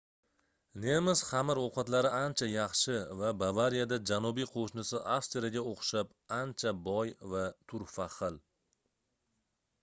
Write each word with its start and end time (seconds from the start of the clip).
nemis 0.83 1.19
xamir 1.31 1.59
ovqatlari 1.63 2.11
ancha 2.19 2.47
yaxshi 2.51 2.95
va 3.19 3.29
bavariyada 3.43 3.99
janubiy 4.13 4.49
qoʻshnisi 4.55 5.03
avstriyaga 5.17 5.63
oʻxshab 5.75 6.17
ancha 6.39 6.73
boy 6.89 7.15
va 7.35 7.45
turfa 7.75 8.09
xil 8.17 8.43